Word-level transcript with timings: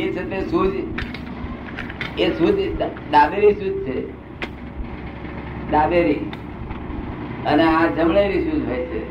એ 0.00 0.12
છે 0.12 0.30
તે 0.30 0.40
સૂજ 0.40 0.72
એ 2.18 2.30
સૂજ 2.30 2.54
ડાબેરી 3.10 3.52
સૂજ 3.52 3.72
છે. 3.86 4.10
ડાબેરી 5.70 6.20
અને 7.46 7.62
આ 7.62 7.86
જમણેરી 7.86 8.50
સૂજ 8.50 8.68
હોય 8.68 8.76
છે. 8.76 9.02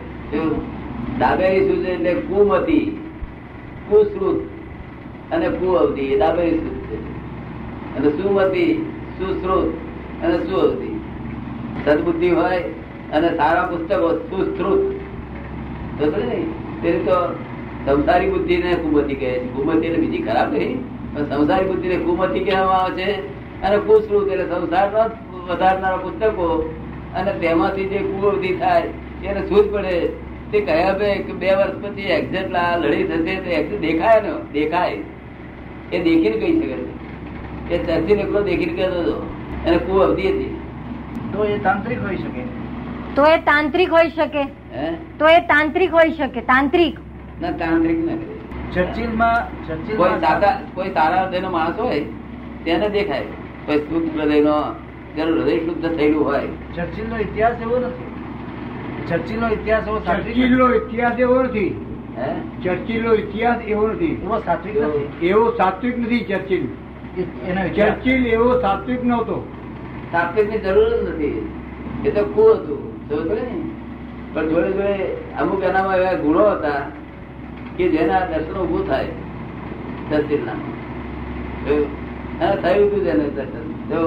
ડાબેરી 1.18 1.68
સૂજ 1.68 1.86
એટલે 1.86 2.14
કુમતી, 2.14 3.12
કુશ્રુત 3.90 4.42
અને 5.34 5.50
કુઅવધિ. 5.50 6.02
એ 6.02 6.20
ડાબેરી 6.20 6.58
સૂજ 6.58 6.78
છે. 6.80 6.98
અને 7.98 8.10
સુમતી, 8.10 8.92
સુશ્રુત 9.18 9.74
અને 10.24 10.38
સુઅવધિ. 10.38 11.00
સદબુદ્ધિ 11.86 12.30
હોય 12.30 12.64
અને 13.14 13.36
સારા 13.38 13.64
પુસ્તકો 13.64 14.18
સુશ્રુત. 14.18 14.98
તો 17.06 17.47
સંસારી 17.88 18.30
બુદ્ધિ 18.30 18.58
ને 18.58 18.74
કુમતી 18.74 19.16
કહે 19.16 19.32
છે. 19.32 19.48
કુમતી 19.54 19.88
એટલે 19.88 20.00
બીજી 20.00 20.24
ખરાબ 20.24 20.54
નહીં. 20.54 20.80
પણ 21.14 21.26
સંસારી 21.26 21.68
બુદ્ધિ 21.68 21.88
ને 21.88 21.98
કુમતી 21.98 22.40
કહેવામાં 22.40 22.80
આવે 22.84 23.02
છે. 23.02 23.12
અને 23.62 23.78
કુશ્રુત 23.78 24.32
એટલે 24.32 24.46
સંસાર 24.46 24.88
વધારનારા 25.50 25.98
પુસ્તકો. 25.98 26.48
અને 27.16 27.34
તેમાંથી 27.34 27.86
જે 27.86 27.98
કુવૃત્તિ 27.98 28.54
થાય 28.56 28.82
એને 29.26 29.42
સૂઝ 29.48 29.70
પડે? 29.74 29.96
તે 30.52 30.60
કહ્યા 30.62 30.92
બે 30.94 31.16
કે 31.16 31.34
બે 31.34 31.56
વર્ષ 31.56 31.80
પછી 31.82 32.02
એક્ઝેક્ટ 32.02 32.52
લડી 32.78 33.04
થશે 33.04 33.36
તો 33.36 33.50
એક્ઝેક્ટ 33.50 33.82
દેખાય 33.82 34.22
ને? 34.22 34.36
દેખાય. 34.54 35.00
એ 35.94 36.04
દેખીને 36.04 36.38
કહી 36.38 36.54
શકે 36.60 36.78
છે. 36.84 37.74
એ 37.74 37.82
ચર્ચી 37.86 38.14
એકલો 38.14 38.44
દેખીને 38.44 38.74
કહેતો 38.74 39.02
હતો. 39.02 39.18
અને 39.68 39.78
કુઅવધિ 39.78 40.28
હતી. 40.28 40.54
તો 41.34 41.46
એ 41.46 41.58
તાંત્રિક 41.58 42.06
હોઈ 42.06 42.16
શકે. 42.18 42.46
તો 43.16 43.26
એ 43.26 43.38
તાંત્રિક 43.50 43.94
હોઈ 43.94 44.10
શકે. 44.10 44.44
તો 45.20 45.28
એ 45.28 45.40
તાંત્રિક 45.40 45.94
હોઈ 45.94 46.12
શકે. 46.12 46.42
તાંત્રિક. 46.54 47.07
ના 47.42 47.52
તાંત્રિક 47.52 48.00
ના 48.06 48.16
કરે 48.16 48.38
ચર્ચિલમાં 48.74 49.68
કોઈ 49.98 50.10
સાદા 50.10 50.62
કોઈ 50.74 50.90
સારા 50.90 51.24
હૃદયનો 51.24 51.50
માણસ 51.50 51.80
હોય 51.80 52.00
તેને 52.66 52.90
દેખાય. 52.90 53.22
કોઈ 53.66 53.78
શુદ્ધ 53.78 54.22
હૃદયનો 54.22 54.76
જેનું 55.16 55.38
હૃદય 55.38 55.58
શુદ્ધ 55.58 55.98
થયેલું 55.98 56.26
હોય. 56.26 56.48
ચર્ચિલનો 56.76 57.18
ઇતિહાસ 57.18 57.62
એવો 57.62 57.78
નથી. 57.78 58.08
ચર્ચિલનો 59.08 59.48
ઇતિહાસ 59.50 59.88
એવો 59.88 60.00
ચર્ચિલનો 60.00 60.74
ઇતિહાસ 60.74 61.20
એવો 61.20 61.44
નથી. 61.44 61.86
હે? 62.18 62.34
ચર્ચિલનો 62.64 63.14
ઇતિહાસ 63.14 63.62
એવો 63.68 63.88
નથી. 63.88 64.22
એવો 64.24 64.40
સાત્વિક 64.40 64.78
નથી. 64.78 65.28
એવો 65.28 65.52
સાત્વિક 65.52 66.00
નથી 66.00 66.20
ચર્ચિલ 66.20 66.68
ચર્ચિલ 67.76 68.28
એવો 68.28 68.62
સાત્વિક 68.62 69.06
નહોતો. 69.06 69.48
સાત્વિકની 70.12 70.58
જરૂર 70.58 70.90
જ 70.90 71.10
નથી. 71.10 71.52
એ 72.06 72.12
તો 72.12 72.26
કુ 72.26 72.54
હતું? 72.54 73.10
પણ 74.34 74.50
જોડે 74.50 74.72
જોડે 74.72 74.94
અમુક 75.40 75.64
એનામાં 75.64 75.98
એવા 75.98 76.14
ગુણો 76.14 76.50
હતા. 76.50 76.74
કે 77.78 77.88
જેના 77.90 78.20
દર્શન 78.26 78.58
ઉભું 78.60 78.84
થાય 78.88 79.08
જોયું? 81.70 81.88
થયું 82.64 82.88
હતું 82.88 83.04
જેને 83.04 83.26
દર્શન? 83.30 83.66
તો 83.90 84.00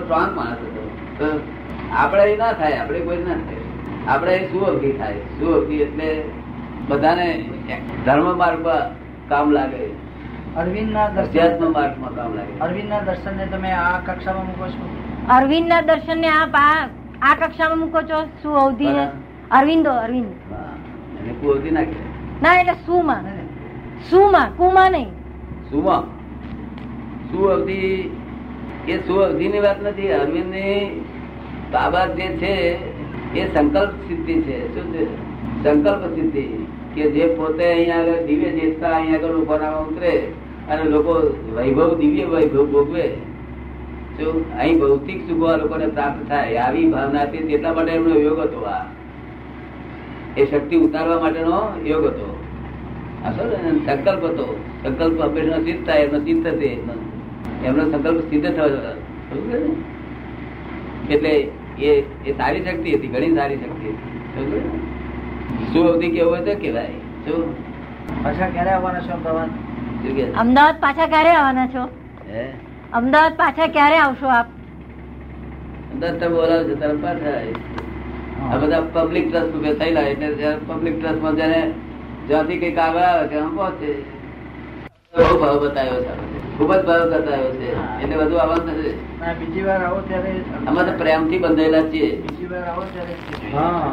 સ્ટ્રોંગ 0.00 0.36
માણસ 0.36 0.62
હતો. 0.64 1.40
આપણે 1.92 2.22
એ 2.22 2.36
ના 2.36 2.52
થાય 2.52 2.78
આપણે 2.78 3.00
કોઈ 3.00 3.16
ના 3.16 3.36
થાય. 3.46 3.62
આપણે 4.08 4.32
એ 4.34 4.46
સુઅવધિ 4.46 4.92
થાય. 4.92 5.14
સુઅવધિ 5.38 5.76
એટલે 5.76 6.08
બધાને 6.88 7.28
ધર્મ 8.06 8.38
માર્ગમાં 8.38 8.82
કામ 9.28 9.50
લાગે. 9.50 9.84
અરવિંદના 10.56 11.06
દર્શન 11.08 11.72
માર્ગમાં 11.72 12.14
કામ 12.14 12.34
લાગે. 12.34 12.58
અરવિંદના 12.60 13.00
દર્શનને 13.00 13.46
તમે 13.46 13.70
આ 13.70 13.98
કક્ષામાં 13.98 14.46
મૂકો 14.46 14.66
છો? 14.66 14.84
અરવિંદ 15.30 15.68
ના 15.68 15.80
દર્શન 15.80 16.18
ને 16.20 16.28
આપ 16.28 16.56
આ 17.22 17.34
કક્ષામાં 17.34 17.78
મૂકો 17.78 18.00
છો? 18.02 18.18
શું 18.42 18.58
અવધિ 18.58 18.88
ને 18.88 19.06
અરવિંદો 19.50 19.92
અરવિંદ. 19.92 20.32
હા, 20.52 20.74
એને 21.20 21.32
કુઅવધિ 21.32 21.70
ના 21.70 21.82
કહેવાય 21.82 22.23
ના, 22.42 22.60
એટલે 22.60 22.72
સુમા. 22.72 23.24
સુમાં, 24.10 24.56
કુમાં 24.56 24.92
નહીં. 24.92 25.08
સુ 27.30 27.44
અવધિ? 27.44 28.10
એ 28.88 28.98
સુઅવધિ 28.98 29.48
ની 29.48 29.58
વાત 29.58 29.82
નથી. 29.82 30.12
અરવિંદની 30.12 31.04
બાબત 31.72 32.16
જે 32.16 32.22
છે, 32.22 32.78
એ 33.40 33.54
સંકલ્પ 33.54 33.90
સિદ્ધિ 34.08 34.34
છે. 34.34 34.74
શું 34.74 34.92
છે? 34.92 35.04
સંકલ્પ 35.64 36.14
સિદ્ધિ 36.14 36.42
કે 36.94 37.10
જે 37.10 37.26
પોતે 37.26 37.72
અહીંયા 37.72 38.00
આગળ 38.00 38.26
દિવ્ય 38.26 38.50
ચેતતા 38.50 38.90
અહીંયા 38.90 39.18
આગળ 39.18 39.34
ઉભારામાં 39.34 39.88
ઉતરે 39.88 40.32
અને 40.70 40.84
લોકો 40.84 41.12
વૈભવ, 41.56 41.98
દિવ્ય 41.98 42.24
વૈભવ 42.24 42.66
ભોગવે. 42.66 43.08
શું? 44.16 44.58
અહીં 44.58 44.78
ભૌતિક 44.78 45.28
સુખો 45.28 45.56
લોકોને 45.56 45.86
પ્રાપ્ત 45.86 46.28
થાય. 46.28 46.56
આવી 46.56 46.90
ભાવનાથી 46.90 47.38
તેટલા 47.38 47.74
માટે 47.74 47.92
એમનો 47.92 48.20
યોગ 48.20 48.40
હતો 48.40 48.60
આ. 48.60 48.84
એ 50.36 50.46
શક્તિ 50.46 50.76
ઉતારવા 50.76 51.20
માટેનો 51.20 51.58
યોગ 51.86 52.06
હતો? 52.06 52.28
સંકલ્પ 53.86 54.24
હતો. 54.24 54.46
સંકલ્પ 54.82 55.20
હંમેશા 55.20 55.60
સિદ્ધ 55.66 55.82
થાય 55.86 56.00
એમનો 56.06 56.18
સિદ્ધ 56.20 56.46
થશે. 56.46 56.70
એમનો 57.64 57.84
સંકલ્પ 57.90 58.20
સિદ્ધ 58.30 58.48
થયો 58.56 58.68
સમજ્યો 59.28 59.76
એટલે 61.10 61.32
એ 61.78 61.92
એ 62.26 62.32
સારી 62.38 62.64
શક્તિ 62.64 62.90
હતી 62.96 63.12
ઘણી 63.14 63.36
સારી 63.36 63.56
શક્તિ 63.56 63.86
હતી? 63.90 64.62
શું 65.72 65.88
અવધિ 65.88 66.08
કેવું 66.10 66.32
હોય 66.32 66.54
કેવાય 66.54 66.98
શું? 67.24 67.42
પાછા 68.24 68.48
ક્યારે 68.48 68.70
આવવાના 68.70 69.02
છો 69.06 69.12
અમદાવાદ 69.14 69.50
અમદાવાદ 70.42 70.76
પાછા 70.80 71.06
ક્યારે 71.06 71.32
આવવાના 71.36 71.68
છો? 71.74 71.84
અમદાવાદ 72.92 73.34
પાછા 73.36 73.68
ક્યારે 73.76 73.96
આવશો 73.98 74.28
આપ? 74.38 74.48
અમદાવાદ 75.92 76.20
તમે 76.20 76.34
બોલાવો 76.36 76.62
છો 76.68 76.74
તરફ 76.82 77.00
પાછા. 77.02 77.38
આ 78.44 78.58
બધા 78.60 78.82
પબ્લિક 78.96 79.26
ટ્રસ્ટ 79.26 79.54
ઉભે 79.54 79.72
થયેલા 79.76 80.06
એટલે 80.08 80.28
પબ્લિક 80.68 80.94
ટ્રસ્ટમાં 80.96 81.36
જેને 81.36 81.60
જ્યાંથી 82.28 82.58
કંઈક 82.58 82.78
આગળ 82.78 83.04
આવે 83.04 83.24
ત્યાં 83.28 83.52
પહોંચે 83.54 83.90
બહુ 85.14 85.34
ભાવ 85.38 85.56
બતાવ્યો 85.62 86.00
છે. 86.00 86.12
ખૂબ 86.56 86.70
જ 86.72 86.82
ભાવ 86.82 87.02
બતાવ્યો 87.06 87.52
છે. 87.52 87.68
એટલે 88.00 88.16
બધું 88.20 88.40
આવવાનું 88.40 88.72
નથી. 88.72 88.94
બીજી 89.40 89.64
વાર 89.64 89.80
આવો 89.82 90.00
ત્યારે 90.02 90.32
અમે 90.66 90.80
તો 90.82 90.92
પ્રેમથી 90.94 91.40
બંધાયેલા 91.40 91.84
છીએ. 91.90 92.10
બીજી 92.24 92.48
વાર 92.48 92.64
આવો 92.64 92.84
ત્યારે 92.88 93.14
હા. 93.52 93.92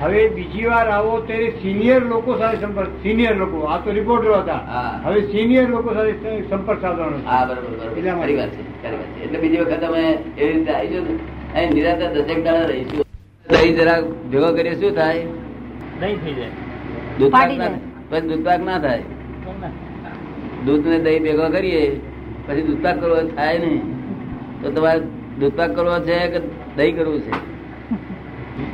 હવે 0.00 0.22
બીજી 0.30 0.66
વાર 0.66 0.88
આવો 0.88 1.14
ત્યારે 1.22 1.48
સિનિયર 1.62 2.02
લોકો 2.04 2.36
સાથે 2.38 2.58
સંપર્ક 2.58 2.92
સિનિયર 3.02 3.34
લોકો 3.36 3.58
આ 3.68 3.78
તો 3.80 3.90
રિપોર્ટર 3.92 4.30
હતા. 4.34 4.60
હા. 4.66 4.92
હવે 5.04 5.20
સિનિયર 5.30 5.66
લોકો 5.70 5.88
સાથે 5.94 6.12
સંપર્ક 6.44 6.80
સાધવાનો 6.80 7.18
હા 7.26 7.42
બરોબર 7.46 7.70
બરોબર. 7.72 7.92
એટલા 9.18 9.40
બીજી 9.40 9.60
વખત 9.62 9.82
અમે 9.84 10.02
એવી 10.36 10.52
રીતે 10.52 10.72
આવીશું 10.72 11.04
ને 11.06 11.14
અહીં 11.54 11.74
નિરાંતે 11.74 12.06
દસેક 12.16 12.40
દાડા 12.44 12.66
રહીશું. 12.68 13.07
દહીં 13.48 13.76
જરા 13.76 13.98
ભેગો 14.32 14.48
કરીએ 14.56 14.74
શું 14.80 14.94
થાય? 14.94 15.22
દહીં 16.00 16.18
થઈ 16.24 16.34
જાય. 16.38 16.52
ના. 17.58 17.70
પછી 18.10 18.28
દૂધપાક 18.30 18.60
ના 18.68 18.78
થાય. 18.78 19.04
દૂધ 20.66 20.86
ને? 20.86 20.98
દહીં 21.06 21.22
ભેગો 21.22 21.46
કરીએ 21.56 21.82
પછી 22.46 22.64
દૂધપાક 22.68 22.96
કરવો 23.02 23.20
થાય 23.36 23.58
નહીં. 23.58 23.82
તો 24.62 24.66
તમારે 24.70 25.00
દૂધપાક 25.40 25.70
કરવો 25.76 25.96
છે 26.08 26.18
કે 26.34 26.38
દહીં 26.76 26.94
કરવું 26.96 27.20
છે? 27.26 27.32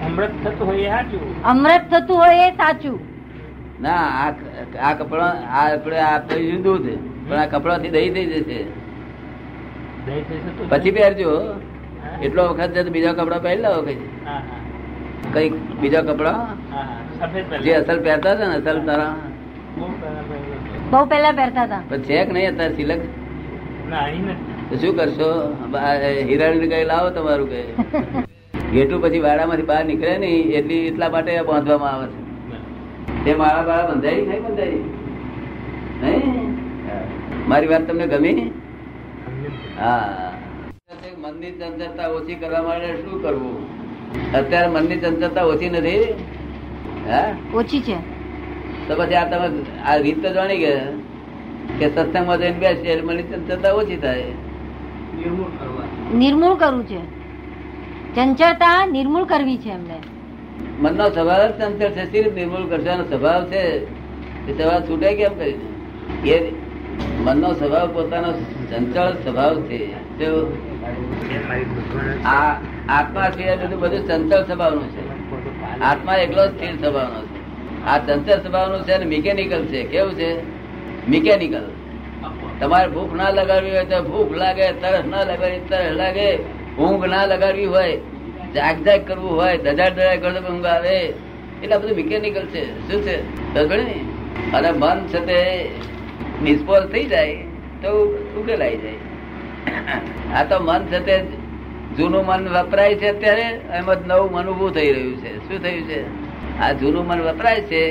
અમૃત 0.06 0.32
થતું 0.44 0.66
હોય 0.68 0.88
સાચું. 0.94 1.22
અમૃત 1.52 1.84
થતું 1.90 2.16
હોય 2.22 2.46
એ 2.46 2.54
સાચું. 2.62 2.96
ના 3.80 4.02
આ 4.22 4.30
આ 4.88 4.94
કપડા 4.94 5.30
આ 5.58 5.66
આપણે 5.68 5.98
આપીશું 6.08 6.60
દૂધ 6.66 6.88
પણ 7.28 7.38
આ 7.38 7.46
કપડા 7.54 7.78
થી 7.84 7.92
દહીં 7.96 8.12
થઈ 8.14 8.26
જશે 8.32 8.58
પછી 10.70 10.92
પહેરજો. 10.98 11.32
એટલો 12.26 12.42
વખત 12.50 12.90
બીજા 12.94 13.14
કપડા 13.18 13.42
પહેરી 13.44 13.62
લાવો 13.62 13.80
કઈ 13.86 13.98
કઈ 15.32 15.48
બીજા 15.80 16.02
કપડા? 16.02 16.38
જે 17.64 17.72
અસલ 17.76 17.98
પહેરતા 18.06 18.34
હતા 18.34 18.48
ને 18.48 18.56
અસલ 18.60 18.78
તારા? 18.88 19.12
બહુ 20.90 21.00
પહેલા 21.06 21.32
પહેરતા 21.40 21.64
હતા. 21.66 21.82
પણ 21.88 22.02
છે 22.08 22.16
કે 22.26 22.32
નહીં 22.32 22.48
અત્યારે 22.52 22.74
સિલક? 22.76 23.02
તો 24.70 24.74
શું 24.82 24.92
કરશો? 24.98 25.28
હિરાણી 26.30 26.68
કઈ 26.68 26.84
લાવો 26.92 27.08
તમારું 27.10 27.48
કઈ. 27.48 27.64
ઘેટું 28.72 29.00
પછી 29.04 29.22
વાડામાંથી 29.26 29.68
બહાર 29.70 29.84
નીકળે 29.84 30.14
નહીં 30.18 30.52
એટલી 30.58 30.82
એટલા 30.90 31.10
માટે 31.10 31.32
બાંધવામાં 31.50 31.94
આવે 31.94 32.06
છે. 32.10 32.18
તે 33.24 33.34
મારા 33.34 33.64
બાળા 33.68 33.88
બંધાઈ 33.90 34.26
નહીં 34.28 34.42
બંધાઈ 34.46 34.78
નહીં? 36.02 36.50
મારી 37.48 37.70
વાત 37.72 37.86
તમને 37.88 38.06
ગમી? 38.08 38.36
હા. 39.78 40.30
મનની 41.22 41.52
તંદરતા 41.60 42.08
ઓછી 42.16 42.36
કરવા 42.36 42.62
માટે 42.62 42.88
શું 43.02 43.22
કરવું? 43.22 43.56
અત્યારે 44.34 44.66
મનની 44.66 44.96
ચંચળતા 44.96 45.44
ઓછી 45.44 45.70
નથી? 45.70 46.14
હા? 47.10 47.36
ઓછી 47.54 47.80
છે. 47.80 47.96
તો 48.88 48.94
પછી 48.96 49.14
આ 49.14 49.24
તમે 49.24 49.62
આ 49.86 49.96
રીત 49.96 50.26
તો 50.26 50.32
જાણી 50.34 50.58
ગયા. 50.58 50.82
કે 51.78 51.90
સત્સંગમાં 51.90 52.38
જઈને 52.38 52.58
બેસીએ 52.58 52.92
એટલે 52.92 53.02
મનની 53.02 53.22
ચંચળતા 53.22 53.72
ઓછી 53.72 53.96
થાય. 53.96 54.22
નિર્મૂળ 56.14 56.54
કરવું. 56.54 56.86
છે. 56.86 56.98
ચંચળતા 58.14 58.86
નિર્મૂળ 58.86 59.24
કરવી 59.24 59.58
છે 59.58 59.68
એમને. 59.68 60.00
મનનો 60.80 61.10
સ્વભાવ 61.10 61.46
જ 61.46 61.50
ચંચળ 61.50 61.90
છે. 61.90 62.12
સી 62.12 62.30
નિર્મૂળ 62.30 62.68
કરશો? 62.68 62.90
એનો 62.90 63.04
સ્વભાવ 63.04 63.44
છે. 63.44 63.94
એ 64.48 64.62
સ્વભાવ 64.62 64.80
છૂટે 64.80 65.16
કેમ 65.16 65.38
કરીને 65.38 66.30
એ 66.30 66.52
મનનો 67.20 67.52
સ્વભાવ 67.52 67.94
પોતાનો 67.94 68.32
ચંચળ 68.70 69.10
સ્વભાવ 69.10 69.62
છે. 69.62 69.94
આ 72.24 72.54
આત્મા 72.88 73.30
સિવાય 73.30 73.56
બધું 73.56 73.80
બધું 73.80 74.08
ચંચલ 74.08 74.44
સ્વભાવનું 74.44 74.88
છે. 74.90 75.02
આત્મા 75.80 76.16
એકલો 76.16 76.46
સ્થિર 76.46 76.74
સ્વભાવનો 76.74 77.20
છે. 77.22 77.84
આ 77.84 77.98
ચંચલ 77.98 78.38
સ્વભાવનું 78.38 78.82
છે 78.82 78.92
અને 78.92 79.04
મિકેનિકલ 79.04 79.64
છે. 79.64 79.82
કેવું 79.82 80.14
છે? 80.14 80.30
મિકેનિકલ 81.10 81.70
તમારે 82.60 82.88
ભૂખ 82.88 83.14
ના 83.14 83.30
લગાડવી 83.30 83.70
હોય 83.70 83.84
તો 83.84 84.02
ભૂખ 84.02 84.36
લાગે, 84.36 84.72
તરસ 84.72 85.04
ના 85.10 85.22
લગાડવી, 85.22 85.60
તરસ 85.68 85.90
લાગે, 85.90 86.36
ઊંઘ 86.78 87.04
ના 87.04 87.26
લગાડવી 87.26 87.64
હોય, 87.64 87.96
જાગ 88.54 88.84
જાગ 88.84 89.06
કરવું 89.06 89.42
હોય 89.42 89.58
દજાડ 89.58 89.88
દજાડ 89.88 90.20
કરો 90.20 90.54
ઊંઘ 90.54 90.66
આવે. 90.66 91.12
એટલે 91.62 91.78
બધું 91.78 91.96
મિકેનિકલ 91.96 92.46
છે. 92.46 92.92
શું 92.92 93.02
છે? 93.02 93.16
અને 94.52 94.70
મન 94.70 95.06
છે 95.06 95.26
તે 95.26 95.70
નિષ્ફળ 96.42 96.86
થઈ 96.86 97.04
જાય 97.04 97.34
તો 97.82 98.04
ઉકેલાઈ 98.36 98.76
જાય. 98.76 98.92
આ 100.34 100.44
તો 100.44 100.58
મન 100.60 100.86
છે 100.86 100.98
તે 100.98 101.43
જૂનું 101.96 102.24
મન 102.26 102.48
વપરાય 102.48 102.94
છે 102.94 103.08
અત્યારે, 103.08 103.46
એમાં 103.78 103.96
નવું 104.06 104.30
મન 104.32 104.46
ઉભું 104.46 104.70
થઈ 104.72 104.90
રહ્યું 104.92 105.16
છે. 105.16 105.32
શું 105.38 105.58
થયું 105.62 105.84
છે? 105.88 106.00
આ 106.60 106.72
જૂનું 106.72 107.04
મન 107.06 107.20
વપરાય 107.22 107.60
છે 107.62 107.82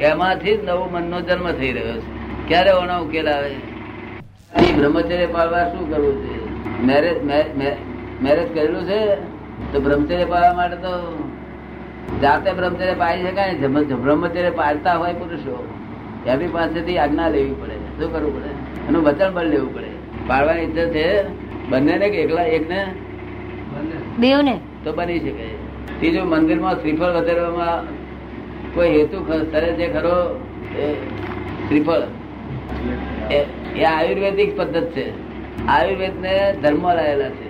એમાંથી 0.00 0.56
જ 0.56 0.64
નવું 0.64 0.92
મનનો 0.92 1.18
જન્મ 1.20 1.46
થઈ 1.52 1.72
રહ્યો 1.72 1.96
છે. 1.96 2.10
ક્યારે 2.48 2.70
ઓનો 2.72 2.94
ઉકેલ 3.04 3.28
આવે? 3.28 3.54
બ્રહ્મચર્ય 4.76 5.26
પાળવા 5.26 5.64
શું 5.64 5.84
કરવું 5.90 6.14
છે? 6.24 6.36
મેરેજ 6.82 7.18
મેરેજ 8.22 8.48
કરેલું 8.54 8.84
છે? 8.84 9.00
તો 9.72 9.80
બ્રહ્મચર્ય 9.80 10.24
પાળવા 10.24 10.54
માટે 10.54 10.76
તો 10.76 10.92
જાતે 12.22 12.52
બ્રહ્મચર્ય 12.52 12.94
પાળી 12.94 13.24
શકાય 13.24 13.52
ને. 13.52 13.68
બ્રહ્મચર્ય 13.96 14.50
પાળતા 14.50 14.94
હોય 14.94 15.14
પુરુષો, 15.14 15.56
એમની 16.26 16.48
પાસેથી 16.48 16.98
આજ્ઞા 16.98 17.28
લેવી 17.28 17.54
પડે. 17.60 17.76
શું 17.98 18.08
કરવું 18.12 18.32
પડે? 18.36 18.50
એનું 18.88 19.02
વચન 19.04 19.30
બળ 19.34 19.46
લેવું 19.46 19.74
પડે. 19.74 19.90
પાળવાની 20.28 20.62
ઈચ્છા 20.62 20.88
છે 20.94 21.06
બંનેને 21.70 22.06
કે 22.08 22.18
એકલા, 22.18 22.44
એકને 22.56 22.80
બેવ 24.18 24.40
ને 24.40 24.60
તો 24.84 24.92
બની 24.92 25.18
શકે. 25.18 25.68
ત્રીજું, 25.98 26.28
મંદિરમાં 26.28 26.80
શ્રીફળ 26.80 27.06
વધારવામાં 27.06 27.82
કોઈ 28.74 28.88
હેતુ 28.88 29.24
ખ- 29.24 29.60
છે 29.60 29.92
ખરો? 29.92 30.40
શ્રીફળ. 31.68 31.98
એ 33.76 33.84
આયુર્વેદિક 33.84 34.56
પદ્ધત 34.56 34.90
છે. 34.90 35.10
આયુર્વેદ 35.66 36.20
ને 36.20 36.54
ધર્મ 36.62 36.94
લાયેલા 36.94 37.28
છે. 37.28 37.48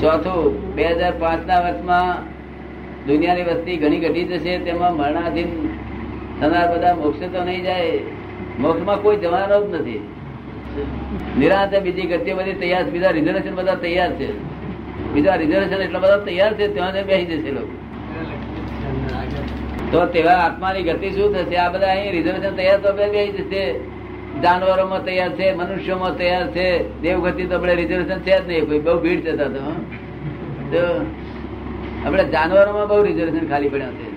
ચોથું, 0.00 0.74
બે 0.74 0.84
હજાર 0.84 1.12
પાંચ 1.18 1.46
ના 1.46 1.60
વર્ષમાં 1.60 2.26
દુનિયાની 3.06 3.42
વસ્તી 3.42 3.76
ઘણી 3.76 4.00
ઘટી 4.00 4.24
જશે, 4.24 4.58
તેમાં 4.58 4.96
મરણાધીન 4.96 5.68
થનાર 6.40 6.76
બધા 6.76 6.94
મોક્ષ 6.94 7.20
તો 7.20 7.44
નહીં 7.44 7.62
જાય. 7.62 7.98
મોક્ષમાં 8.58 9.02
કોઈ 9.02 9.16
જવાનો 9.16 9.66
જ 9.66 9.74
નથી. 9.74 10.08
નિરાંતે 11.38 11.80
બીજી 11.80 12.02
ગતિઓ 12.02 12.36
બધી 12.36 12.52
તૈયાર, 12.52 12.84
બીજા 12.84 13.10
રિઝર્વેશન 13.10 13.54
બધા 13.54 13.74
તૈયાર 13.74 14.12
છે. 14.12 14.53
બીજા 15.14 15.34
રિઝર્વેશન 15.34 15.82
એટલા 15.82 15.98
બધા 15.98 16.20
તૈયાર 16.28 16.54
છે, 16.54 16.66
ત્યાં 16.74 16.92
બેસી 17.06 17.26
જશે 17.26 17.50
લોકો. 17.50 17.74
તો 19.90 20.06
તેવા 20.06 20.38
આત્માની 20.44 20.82
ગતિ 20.82 21.10
શું 21.10 21.34
થશે? 21.34 21.56
આ 21.56 21.72
બધા 21.72 21.86
અહીં 21.86 22.12
રિઝર્વેશન 22.12 22.56
તૈયાર 22.56 22.80
તો 22.84 22.92
બેસી 22.92 23.32
જશે. 23.32 23.62
જાનવરોમાં 24.42 25.04
તૈયાર 25.04 25.32
છે, 25.32 25.46
મનુષ્યોમાં 25.54 26.16
તૈયાર 26.18 26.46
છે. 26.50 26.66
દેવગતિ 27.02 27.44
તો 27.44 27.54
આપણે 27.54 27.74
રિઝર્વેશન 27.74 28.18
છે 28.18 28.34
જ 28.38 28.48
નહીં, 28.48 28.66
કોઈ 28.66 28.78
બહુ 28.78 28.96
ભીડ 29.02 29.20
થતા 29.26 29.48
તો. 29.54 29.62
આપણે 32.06 32.24
જાનવરોમાં 32.24 32.86
બહુ 32.88 32.98
રિઝર્વેશન 33.04 33.46
ખાલી 33.48 33.68
પડ્યા 33.68 33.94
છે. 34.00 34.08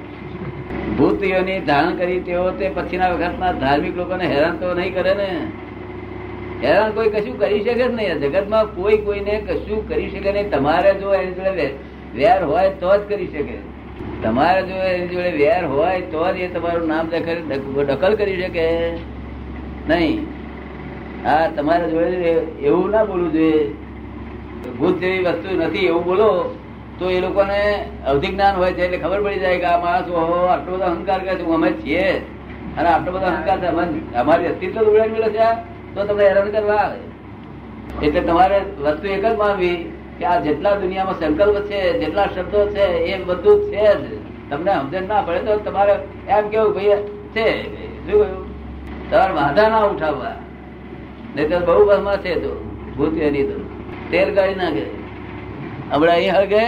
ભૂતિઓની 0.98 1.60
ધારણ 1.60 1.96
કરી 1.96 2.20
તેઓ 2.20 2.50
તે 2.60 2.70
પછીના 2.70 3.10
વખતના 3.10 3.52
ધાર્મિક 3.64 3.96
લોકોને 3.98 4.26
હેરાન 4.26 4.56
તો 4.58 4.68
નહીં 4.74 4.94
કરે 4.94 5.14
ને? 5.14 5.30
હેરાન 6.64 6.92
કોઈ 6.92 7.10
કશું 7.10 7.40
કરી 7.40 7.64
શકે 7.64 7.74
જ 7.74 7.90
નહીં. 7.94 8.20
જગતમાં 8.20 8.66
કોઈ 8.76 8.98
કોઈને 8.98 9.36
કશું 9.48 9.90
કરી 9.90 10.10
શકે 10.10 10.32
નહીં. 10.32 10.52
તમારે 10.52 10.94
જો 10.94 11.14
એની 11.14 11.34
જોડે 11.34 11.68
વેર 12.16 12.44
હોય 12.44 12.70
તો 12.70 12.90
જ 12.98 13.02
કરી 13.10 13.28
શકે. 13.28 13.58
તમારે 14.24 14.62
જો 14.62 14.76
એની 14.92 15.08
જોડે 15.08 15.32
વેર 15.42 15.64
હોય 15.66 16.02
તો 16.02 16.24
જ 16.34 16.40
એ 16.40 16.48
તમારું 16.48 16.88
નામ 16.88 17.06
દખલ 17.10 18.16
કરી 18.16 18.38
શકે. 18.42 18.66
નહીં. 19.90 20.26
હા 21.26 21.48
તમારા 21.56 21.88
જોડે 21.88 22.32
એવું 22.62 22.90
ના 22.92 23.04
બોલવું 23.06 23.32
જોઈએ. 23.34 23.66
ભૂત 24.80 24.96
જેવી 25.00 25.24
વસ્તુ 25.24 25.58
નથી 25.58 25.86
એવું 25.86 26.04
બોલો 26.06 26.30
તો 27.00 27.10
એ 27.10 27.20
લોકોને 27.22 27.62
અવધિ 28.08 28.28
જ્ઞાન 28.28 28.56
હોય 28.56 28.74
છે 28.74 28.84
એટલે 28.86 28.98
ખબર 28.98 29.20
પડી 29.24 29.40
જાય 29.40 29.58
કે 29.60 29.66
આ 29.66 29.80
માણસ 29.80 30.10
ઓહો 30.10 30.38
આટલો 30.46 30.76
બધો 30.76 30.86
અહંકાર 30.86 31.20
કરે 31.20 31.36
છે. 31.36 31.46
અમે 31.58 31.70
છીએ 31.72 32.06
અને 32.78 32.90
આટલો 32.90 33.12
બધો 33.12 33.26
અહંકાર 33.26 33.58
અમારી 34.22 34.48
અસ્તિત્વ 34.48 34.82
ઉડાવી 34.82 35.12
મળે 35.12 35.30
છે 35.30 35.40
આ, 35.40 35.56
તો 35.98 36.06
તમને 36.06 36.28
હેરાન 36.28 36.52
કરવા 36.52 36.76
આવે. 36.76 37.00
એટલે 38.06 38.22
તમારે 38.22 38.62
વસ્તુ 38.82 39.08
એક 39.08 39.26
જ 39.26 39.36
માનવી 39.36 39.92
કે 40.20 40.26
આ 40.26 40.40
જેટલા 40.40 40.76
દુનિયામાં 40.76 41.20
સંકલ્પ 41.20 41.66
છે, 41.66 42.00
જેટલા 42.00 42.26
શબ્દો 42.26 42.66
છે, 42.66 42.86
એ 42.86 43.24
બધું 43.24 43.64
છે 43.64 43.86
જ. 43.86 44.28
તમને 44.50 44.74
સમજણ 44.74 45.08
ના 45.08 45.22
પડે 45.22 45.40
તો 45.40 45.58
તમારે 45.58 45.96
એમ 46.28 46.50
કેવું 46.50 46.74
ભાઈ 46.74 46.86
છે, 47.36 47.64
શું 48.12 48.22
કહ્યું? 48.22 48.46
તમારે 49.12 49.34
વાંધા 49.34 49.70
ના 49.70 49.78
ઉઠાવવા. 49.78 50.36
નહીં 51.36 51.50
તો 51.50 51.60
બહુ 51.60 51.86
બસમાં 51.86 52.18
છે 52.18 52.36
તો, 52.36 52.54
ભૂત 52.98 53.18
એની 53.18 53.44
તો. 53.44 53.60
તેલ 54.12 54.36
કાઢી 54.36 54.56
નાખે. 54.56 54.86
હમણાં 55.92 56.16
અહીં 56.16 56.34
હળગે, 56.34 56.66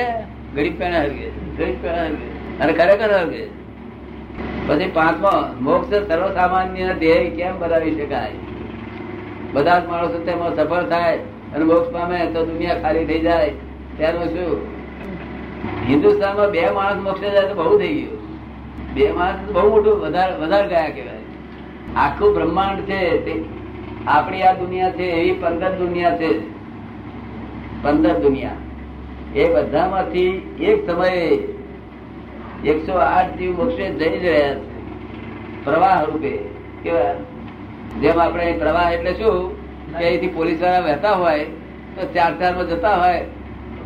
ગરીબ 0.55 0.79
પેણે 0.79 0.97
હળગે, 0.97 1.29
ગરીબ 1.57 1.81
પેણે 1.81 1.99
હળગે. 1.99 2.27
અને 2.59 2.73
ખરેખર 2.73 3.13
હળગે. 3.13 3.47
પછી 4.67 4.91
પાંચમો, 4.91 5.53
મોક્ષ 5.61 5.89
સર્વસામાન્ય 5.89 6.93
ધ્યેય 6.93 7.29
કેમ 7.29 7.59
બનાવી 7.59 7.95
શકાય? 7.95 8.31
બધા 9.53 9.79
જ 9.79 9.87
માણસો 9.87 10.17
તેમાં 10.17 10.55
સફળ 10.55 10.83
થાય 10.83 11.17
અને 11.55 11.65
મોક્ષ 11.65 11.89
પામે 11.89 12.25
તો 12.25 12.45
દુનિયા 12.45 12.79
ખાલી 12.79 13.05
થઈ 13.05 13.19
જાય. 13.19 13.51
ત્યારનું 13.97 14.25
શું? 14.25 14.79
હિન્દુસ્તાનમાં 15.89 16.51
બે 16.51 16.69
માણસ 16.69 17.01
મોક્ષે 17.01 17.29
જાય 17.29 17.47
તો 17.47 17.63
બહુ 17.63 17.79
થઈ 17.79 17.93
ગયું. 17.93 18.19
બે 18.93 19.11
માણસ 19.11 19.51
બહુ 19.51 19.69
મોટું 19.69 19.99
વધારે 19.99 20.35
વધારે 20.35 20.67
ગયા 20.67 20.89
કહેવાય. 20.89 21.17
આખું 21.95 22.33
બ્રહ્માંડ 22.33 22.79
છે 22.79 23.25
તે. 23.25 23.43
આપણી 24.07 24.41
આ 24.41 24.53
દુનિયા 24.53 24.91
છે, 24.91 25.03
એવી 25.03 25.31
પંદર 25.31 25.71
દુનિયા 25.71 26.17
છે. 26.17 26.39
પંદર 27.83 28.19
દુનિયા. 28.19 28.51
એ 29.35 29.53
બધામાંથી 29.53 30.55
એક 30.61 30.91
સમયે 30.91 31.27
એકસો 32.65 32.93
આઠ 32.93 33.37
જીવ 33.37 33.51
મોક્ષે 33.51 33.89
જઈ 33.89 34.19
રહ્યા 34.19 34.55
છે. 34.55 34.79
પ્રવાહ 35.65 36.03
રૂપે. 36.03 36.39
કેવા? 36.83 37.15
જેમ 37.89 38.19
આપણે 38.21 38.51
પ્રવાહ 38.51 38.91
એટલે 38.91 39.13
શું? 39.13 39.59
કે 39.99 40.05
અહીંથી 40.05 40.27
પોલીસવાળા 40.27 40.79
વહેતા 40.79 41.11
હોય 41.11 41.39
તો 41.95 42.07
ચાર 42.13 42.39
ચારમાં 42.39 42.67
જતા 42.67 42.95
હોય 42.95 43.21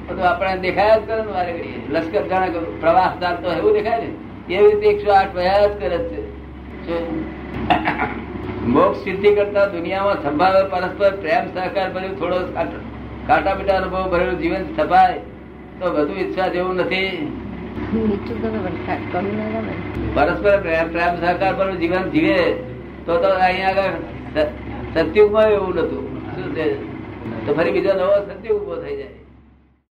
તો 0.09 0.21
આપણે 0.21 0.57
દેખાયા 0.57 0.97
જ 0.97 1.07
કરે 1.07 1.21
ને 1.21 1.31
વારે 1.31 1.63
લશ્કર 1.89 2.27
જાણે 2.27 2.49
પ્રવાસ 2.79 3.19
દાર 3.19 3.35
તો 3.35 3.51
એવું 3.51 3.73
દેખાય 3.73 4.01
ને? 4.01 4.53
એવી 4.53 4.71
રીતે 4.71 4.87
એકસો 4.87 5.11
આઠ 5.11 5.35
વયા 5.35 5.67
જ 5.67 5.79
કરે 5.79 5.97
છે? 5.97 6.33
મોક્ષ 8.65 9.03
સિદ્ધિ 9.03 9.35
કરતા 9.35 9.65
દુનિયામાં 9.65 10.23
સંભાવે 10.23 10.69
પરસ્પર 10.69 11.15
પ્રેમ 11.15 11.53
સહકાર 11.53 11.93
ભર્યું 11.93 12.19
થોડો 12.19 12.35
કાટ- 13.27 13.57
પીટા 13.57 13.77
અનુભવ 13.77 14.11
ભરેલું 14.11 14.39
જીવન 14.39 14.65
સભાય 14.77 15.13
તો 15.79 15.91
બધું 15.91 16.15
ઈચ્છા 16.17 16.47
જેવું 16.47 16.75
નથી. 16.75 17.31
પરસ્પર 20.15 20.61
પ્રેમ 20.61 20.91
પ્રેમ 20.91 21.25
સહકાર 21.25 21.55
ભરેલું 21.55 21.79
જીવન 21.79 22.09
જીવે. 22.09 22.72
તો 23.05 23.17
તો 23.17 23.27
અહીંયા 23.27 23.69
આગળ 23.69 23.97
સત્યુગમાં 24.93 25.49
એવું 25.49 25.75
નતું. 25.75 26.03
શું 26.35 26.55
છે? 26.55 26.65
તો 27.45 27.53
ફરી 27.53 27.71
બીજો 27.71 27.93
નવો 27.93 28.15
સત્યુગ 28.29 28.61
ઊભો 28.61 28.75
થઈ 28.75 28.95
જાય. 28.95 29.22